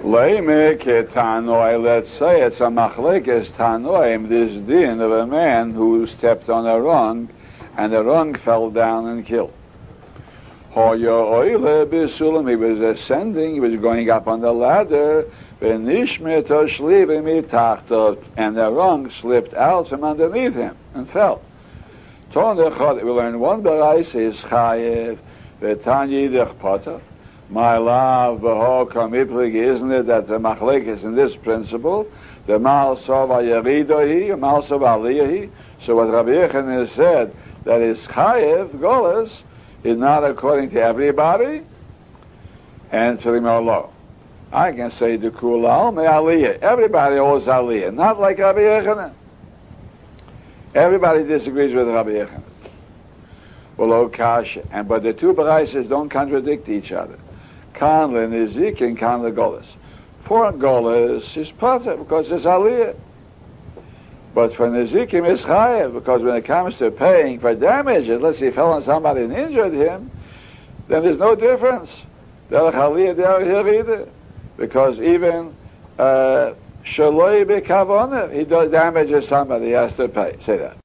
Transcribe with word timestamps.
Let's 0.00 0.40
say 2.10 2.42
it's 2.42 2.60
a 2.60 2.70
machlekes 2.70 3.50
tanoim, 3.50 4.28
this 4.28 4.52
din 4.52 5.00
of 5.00 5.10
a 5.10 5.26
man 5.26 5.72
who 5.72 6.06
stepped 6.06 6.48
on 6.48 6.66
a 6.66 6.80
rung, 6.80 7.28
and 7.76 7.92
the 7.92 8.04
rung 8.04 8.34
fell 8.34 8.70
down 8.70 9.08
and 9.08 9.26
killed. 9.26 9.52
He 10.72 11.04
was 11.04 12.80
ascending, 12.80 13.54
he 13.54 13.60
was 13.60 13.74
going 13.76 14.08
up 14.10 14.28
on 14.28 14.40
the 14.40 14.52
ladder, 14.52 15.26
and 15.60 15.88
the 18.56 18.70
rung 18.72 19.10
slipped 19.10 19.54
out 19.54 19.88
from 19.88 20.04
underneath 20.04 20.54
him 20.54 20.76
and 20.94 21.10
fell. 21.10 21.42
We 22.34 22.40
learn 22.40 23.40
one 23.40 23.62
berais 23.62 24.14
is 24.14 24.36
chayev, 24.42 25.18
v'tanyi 25.60 26.30
dech 26.30 26.56
potter, 26.60 27.00
my 27.50 27.78
love, 27.78 28.44
isn't 28.44 29.92
it 29.92 30.06
that 30.06 30.26
the 30.28 30.38
Machlek 30.38 30.86
is 30.86 31.04
in 31.04 31.14
this 31.14 31.34
principle, 31.34 32.06
the 32.46 32.58
Mal 32.58 32.96
Sov 32.96 33.30
Ayaridohi, 33.30 34.38
Mal 34.38 34.62
Sov 34.62 34.82
Aliyahi. 34.82 35.50
So 35.80 35.96
what 35.96 36.10
Rabbi 36.10 36.30
Yechon 36.30 36.68
has 36.68 36.90
said, 36.92 37.34
that 37.64 37.80
is 37.80 37.98
Chayev, 38.00 38.70
Golas, 38.78 39.42
is 39.82 39.96
not 39.96 40.24
according 40.24 40.70
to 40.70 40.80
everybody, 40.82 41.62
and 42.90 43.18
to 43.20 43.28
Merlo. 43.28 43.90
I 44.52 44.72
can 44.72 44.90
say 44.90 45.16
the 45.16 45.30
Kulal, 45.30 45.94
me 45.94 46.02
Aliyah. 46.02 46.58
Everybody 46.60 47.16
owes 47.16 47.46
Aliyah, 47.46 47.94
not 47.94 48.20
like 48.20 48.38
Rabbi 48.38 48.60
Yechon. 48.60 49.12
Everybody 50.74 51.24
disagrees 51.24 51.74
with 51.74 51.88
Rabbi 51.88 52.10
Yechon. 52.10 52.42
Well, 53.78 53.92
oh, 53.92 54.08
Kash, 54.08 54.58
and 54.70 54.88
but 54.88 55.02
the 55.02 55.12
two 55.14 55.32
Baraises 55.32 55.88
don't 55.88 56.08
contradict 56.08 56.68
each 56.68 56.92
other. 56.92 57.18
Kan 57.74 58.10
Nizik 58.10 58.80
and 58.80 58.98
Kan 58.98 59.20
Golas. 59.34 59.66
For 60.24 60.52
Golas 60.52 61.36
is 61.36 61.50
Pata 61.52 61.96
because 61.96 62.30
it's 62.30 62.44
Aliyah. 62.44 62.96
But 64.34 64.54
for 64.54 64.68
Nizikim 64.68 65.28
it's 65.28 65.42
Chayev 65.42 65.94
because 65.94 66.22
when 66.22 66.36
it 66.36 66.44
comes 66.44 66.76
to 66.78 66.90
paying 66.90 67.40
for 67.40 67.54
damages, 67.54 68.20
let's 68.20 68.38
say 68.38 68.46
he 68.46 68.50
fell 68.50 68.72
on 68.72 68.82
somebody 68.82 69.22
and 69.22 69.32
injured 69.32 69.72
him, 69.72 70.10
then 70.88 71.02
there's 71.02 71.18
no 71.18 71.34
difference. 71.34 72.02
Derech 72.50 72.74
Aliyah, 72.74 73.14
Derech 73.14 73.80
either. 73.80 74.08
Because 74.56 75.00
even 75.00 75.54
uh, 75.98 76.54
Shaloi 76.84 77.44
Bekavona, 77.44 78.32
he 78.34 78.44
does 78.44 78.70
damages 78.70 79.28
somebody, 79.28 79.66
he 79.66 79.70
has 79.72 79.94
to 79.94 80.08
pay. 80.08 80.36
Say 80.40 80.58
that. 80.58 80.76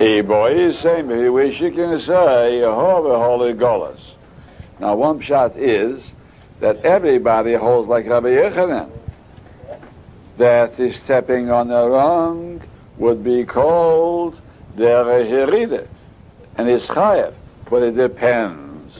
A 0.00 0.20
boy 0.22 0.52
is 0.52 0.78
saying, 0.78 1.06
we 1.06 1.52
can 1.52 2.00
say, 2.00 2.60
Jehovah 2.60 3.18
Holy 3.18 3.54
Golas. 3.54 4.15
Now, 4.78 4.94
one 4.96 5.20
shot 5.20 5.56
is 5.56 6.02
that 6.60 6.84
everybody 6.84 7.54
holds 7.54 7.88
like 7.88 8.06
Rabbi 8.06 8.28
Yechanan, 8.28 8.90
that 10.38 10.78
is 10.78 10.96
stepping 10.96 11.50
on 11.50 11.68
the 11.68 11.88
wrong 11.88 12.62
would 12.98 13.24
be 13.24 13.44
called 13.44 14.38
der 14.76 15.04
heride, 15.04 15.88
and 16.56 16.68
it's 16.68 16.86
chayev, 16.86 17.34
but 17.70 17.82
it 17.82 17.96
depends. 17.96 18.98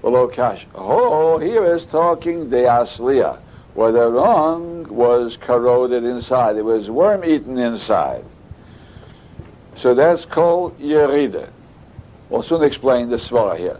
Well, 0.00 0.16
oh, 0.16 0.28
Okash, 0.28 0.64
oh, 0.74 1.34
oh, 1.34 1.38
here 1.38 1.74
is 1.74 1.86
talking 1.86 2.50
the 2.50 2.56
asliya, 2.56 3.38
where 3.74 3.92
the 3.92 4.10
wrong 4.10 4.86
was 4.88 5.36
corroded 5.36 6.04
inside, 6.04 6.56
it 6.56 6.64
was 6.64 6.90
worm 6.90 7.24
eaten 7.24 7.58
inside. 7.58 8.24
So 9.76 9.94
that's 9.94 10.24
called 10.24 10.78
yerida. 10.78 11.48
We'll 12.28 12.42
soon 12.42 12.62
explain 12.62 13.10
the 13.10 13.16
svara 13.16 13.56
here. 13.56 13.78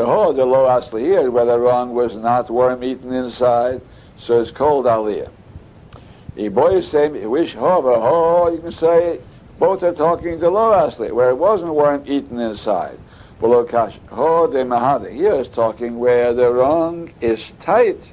Oh, 0.00 0.32
the 0.32 0.44
low 0.44 0.66
asli 0.66 1.00
here, 1.00 1.30
where 1.30 1.46
the 1.46 1.58
wrong 1.58 1.94
was 1.94 2.14
not 2.14 2.50
worm 2.50 2.84
eaten 2.84 3.12
inside, 3.12 3.80
so 4.18 4.40
it's 4.40 4.50
called 4.50 4.84
aliyah. 4.86 5.30
The 6.34 6.48
boy 6.48 6.76
is 6.76 6.88
saying, 6.88 7.28
wish 7.30 7.54
hover, 7.54 7.92
oh, 7.92 8.52
you 8.52 8.60
can 8.60 8.72
say 8.72 9.20
both 9.58 9.82
are 9.82 9.94
talking 9.94 10.38
the 10.38 10.50
low 10.50 10.72
asli, 10.72 11.12
where 11.12 11.30
it 11.30 11.36
wasn't 11.36 11.74
worm 11.74 12.04
eaten 12.06 12.38
inside. 12.38 12.98
Below 13.40 13.64
kash, 13.64 13.98
ho 14.08 14.46
de 14.46 14.64
mahadi. 14.64 15.12
Here 15.12 15.34
is 15.34 15.48
talking 15.48 15.98
where 15.98 16.34
the 16.34 16.52
wrong 16.52 17.10
is 17.20 17.42
tight 17.60 18.12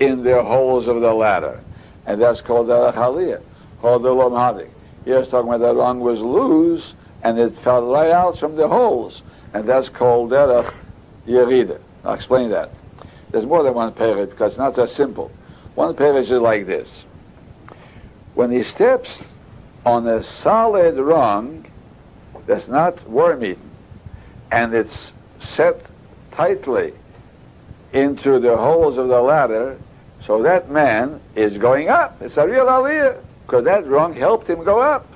in 0.00 0.22
the 0.22 0.42
holes 0.42 0.88
of 0.88 1.00
the 1.00 1.12
ladder, 1.12 1.60
and 2.06 2.20
that's 2.20 2.40
called 2.40 2.68
the 2.68 2.92
aliyah. 2.92 3.42
Ho 3.78 3.98
de 3.98 4.10
lo 4.10 4.30
mahadi. 4.30 4.68
Here 5.04 5.18
is 5.18 5.28
talking 5.28 5.48
where 5.48 5.58
the 5.58 5.74
wrong 5.74 6.00
was 6.00 6.20
loose, 6.20 6.94
and 7.22 7.38
it 7.38 7.58
fell 7.58 7.92
right 7.92 8.10
out 8.10 8.38
from 8.38 8.56
the 8.56 8.68
holes, 8.68 9.22
and 9.52 9.68
that's 9.68 9.88
called 9.88 10.30
derech 10.30 10.72
Yerida. 11.26 11.80
I'll 12.04 12.14
explain 12.14 12.50
that. 12.50 12.70
There's 13.30 13.46
more 13.46 13.62
than 13.62 13.74
one 13.74 13.92
page 13.92 14.28
because 14.30 14.52
it's 14.52 14.58
not 14.58 14.74
so 14.74 14.86
simple. 14.86 15.30
One 15.74 15.94
page 15.94 16.30
is 16.30 16.40
like 16.40 16.66
this. 16.66 17.04
When 18.34 18.50
he 18.50 18.62
steps 18.62 19.22
on 19.84 20.06
a 20.06 20.22
solid 20.22 20.96
rung 20.96 21.66
that's 22.46 22.68
not 22.68 23.08
worm 23.08 23.44
eaten 23.44 23.70
and 24.50 24.74
it's 24.74 25.12
set 25.40 25.80
tightly 26.30 26.92
into 27.92 28.38
the 28.38 28.56
holes 28.56 28.96
of 28.96 29.08
the 29.08 29.20
ladder, 29.20 29.78
so 30.24 30.42
that 30.42 30.70
man 30.70 31.20
is 31.34 31.58
going 31.58 31.88
up. 31.88 32.20
It's 32.20 32.36
a 32.36 32.46
real 32.46 32.66
aliyah 32.66 33.18
because 33.46 33.64
that 33.64 33.86
rung 33.86 34.14
helped 34.14 34.48
him 34.48 34.64
go 34.64 34.80
up. 34.80 35.06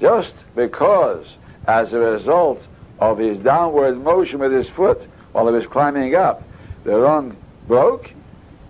Just 0.00 0.34
because, 0.54 1.36
as 1.66 1.92
a 1.92 1.98
result 1.98 2.62
of 3.00 3.18
his 3.18 3.38
downward 3.38 4.02
motion 4.02 4.38
with 4.38 4.52
his 4.52 4.68
foot 4.68 5.00
while 5.32 5.46
he 5.46 5.52
was 5.52 5.66
climbing 5.66 6.14
up. 6.14 6.42
The 6.84 6.98
rung 6.98 7.36
broke, 7.66 8.12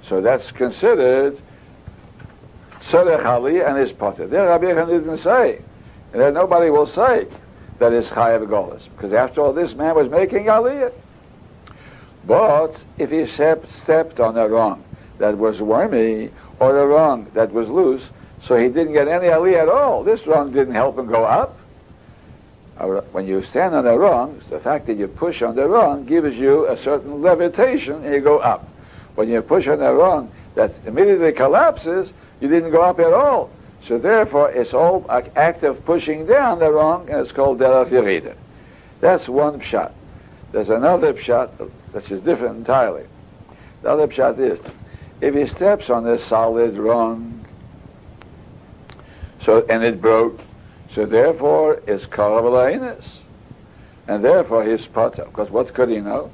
so 0.05 0.21
that's 0.21 0.53
considered 0.53 1.39
Tzorech 2.81 3.25
Ali 3.25 3.61
and 3.61 3.77
his 3.77 3.93
potter. 3.93 4.27
There 4.27 4.49
Rabbi 4.49 4.67
Yechon 4.67 4.89
didn't 4.89 5.19
say. 5.19 5.61
And 6.13 6.21
then 6.21 6.35
nobody 6.35 6.71
will 6.71 6.87
say 6.87 7.27
that 7.79 7.93
is 7.93 8.09
Chayav 8.09 8.47
Golas. 8.47 8.89
Because 8.97 9.13
after 9.13 9.41
all, 9.43 9.53
this 9.53 9.75
man 9.75 9.95
was 9.95 10.09
making 10.09 10.47
Aliyah. 10.47 10.93
But 12.27 12.77
if 12.99 13.11
he 13.11 13.27
stepped 13.27 14.21
on 14.21 14.37
a 14.37 14.49
rung 14.49 14.85
that 15.19 15.37
was 15.39 15.61
wormy, 15.63 16.31
or 16.59 16.77
a 16.77 16.87
rung 16.87 17.27
that 17.35 17.53
was 17.53 17.69
loose, 17.69 18.09
so 18.43 18.57
he 18.57 18.69
didn't 18.69 18.93
get 18.93 19.09
any 19.09 19.29
Aliyah 19.29 19.63
at 19.63 19.69
all, 19.69 20.03
this 20.05 20.27
rung 20.27 20.53
didn't 20.53 20.75
help 20.75 20.99
him 20.99 21.07
go 21.07 21.25
up 21.25 21.60
when 22.87 23.27
you 23.27 23.43
stand 23.43 23.75
on 23.75 23.85
the 23.85 23.99
rung, 23.99 24.41
the 24.49 24.61
fact 24.61 24.87
that 24.87 24.97
you 24.97 25.07
push 25.09 25.43
on 25.43 25.55
the 25.55 25.69
rung 25.69 26.05
gives 26.05 26.37
you 26.37 26.67
a 26.69 26.77
certain 26.77 27.21
levitation 27.21 28.03
and 28.05 28.15
you 28.15 28.21
go 28.21 28.39
up. 28.39 28.69
When 29.15 29.29
you 29.29 29.43
push 29.43 29.69
on 29.69 29.81
the 29.81 29.93
rung 29.93 30.31
that 30.55 30.73
immediately 30.87 31.33
collapses, 31.33 32.13
you 32.41 32.49
didn't 32.49 32.71
go 32.71 32.83
up 32.83 32.99
at 32.99 33.13
all. 33.13 33.51
So 33.83 33.99
therefore, 33.99 34.51
it's 34.51 34.75
all 34.75 35.07
an 35.09 35.31
act 35.37 35.63
of 35.63 35.85
pushing 35.85 36.27
down 36.27 36.59
the 36.59 36.71
rung, 36.71 37.09
and 37.11 37.21
it's 37.21 37.33
called 37.33 37.59
derech 37.59 37.89
yerida. 37.89 38.35
That's 39.01 39.29
one 39.29 39.61
pshat. 39.61 39.93
There's 40.53 40.71
another 40.71 41.15
pshat 41.15 41.51
which 41.93 42.11
is 42.11 42.21
different 42.21 42.59
entirely. 42.59 43.05
The 43.83 43.91
other 43.91 44.07
pshat 44.07 44.39
is, 44.39 44.61
if 45.21 45.35
he 45.35 45.47
steps 45.47 45.91
on 45.91 46.05
this 46.05 46.23
solid 46.23 46.77
rung, 46.77 47.45
so 49.43 49.65
and 49.69 49.83
it 49.83 50.01
broke, 50.01 50.41
so 50.95 51.07
therefore, 51.07 51.81
it's 51.87 52.07
Karabalainis. 52.07 53.19
And 54.09 54.25
therefore, 54.25 54.65
he's 54.65 54.87
Pata. 54.87 55.25
Because 55.25 55.51
what 55.51 55.73
could 55.73 55.89
he 55.89 56.01
know? 56.01 56.31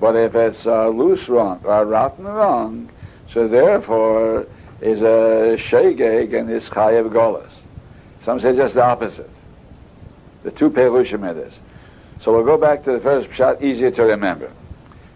But 0.00 0.14
if 0.14 0.34
it's 0.34 0.66
a 0.66 0.88
loose 0.88 1.28
wrong 1.28 1.60
or 1.64 1.84
rotten 1.84 2.24
wrong, 2.24 2.88
so 3.28 3.48
therefore, 3.48 4.46
is 4.80 5.02
a 5.02 5.56
Shegeg 5.58 6.38
and 6.38 6.48
is 6.50 6.68
Chayev 6.68 7.10
Golas. 7.10 7.50
Some 8.24 8.38
say 8.38 8.54
just 8.54 8.74
the 8.74 8.84
opposite. 8.84 9.30
The 10.44 10.52
two 10.52 10.70
Perushim 10.70 11.28
in 11.28 11.36
this. 11.36 11.58
So 12.20 12.32
we'll 12.32 12.44
go 12.44 12.56
back 12.56 12.84
to 12.84 12.92
the 12.92 13.00
first 13.00 13.30
pshat, 13.30 13.62
easier 13.62 13.90
to 13.92 14.04
remember. 14.04 14.50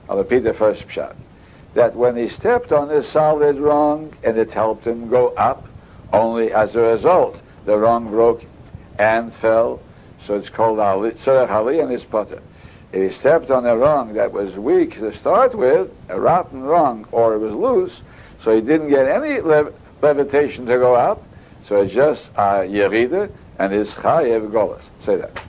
I'll 0.09 0.19
repeat 0.19 0.41
the 0.41 0.54
first 0.54 0.88
pshat. 0.88 1.15
That 1.75 1.94
when 1.94 2.16
he 2.16 2.28
stepped 2.28 2.72
on 2.72 2.88
this 2.88 3.09
solid 3.09 3.57
wrong 3.57 4.12
and 4.24 4.36
it 4.36 4.53
helped 4.53 4.86
him 4.86 5.09
go 5.09 5.28
up, 5.36 5.66
only 6.12 6.53
as 6.53 6.74
a 6.74 6.80
result, 6.80 7.41
the 7.65 7.78
wrong 7.78 8.09
broke 8.09 8.45
and 8.98 9.33
fell, 9.33 9.80
so 10.21 10.34
it's 10.34 10.48
called 10.48 10.78
Tzorech 10.78 11.50
Ali 11.50 11.80
and 11.80 11.91
his 11.91 12.04
potter. 12.04 12.42
If 12.92 13.10
he 13.10 13.18
stepped 13.18 13.50
on 13.50 13.66
a 13.66 13.77
rung 13.77 14.15
that 14.15 14.33
was 14.33 14.56
weak 14.56 14.94
to 14.94 15.12
start 15.12 15.54
with, 15.54 15.91
a 16.09 16.21
rotten 16.21 16.62
rung, 16.62 17.06
or 17.10 17.34
it 17.34 17.39
was 17.39 17.54
loose, 17.54 18.03
so 18.42 18.54
he 18.54 18.60
didn't 18.60 18.91
get 18.91 19.09
any 19.09 19.41
lev- 19.41 19.74
levitation 20.03 20.66
to 20.66 20.78
go 20.78 20.94
up, 20.94 21.22
so 21.65 21.80
it's 21.80 21.94
just 21.94 22.28
a 22.36 22.41
uh, 22.41 22.60
yerida 22.62 23.30
and 23.59 23.72
his 23.72 23.91
chayev 23.91 24.50
golas. 24.50 24.83
Say 25.00 25.16
that. 25.16 25.41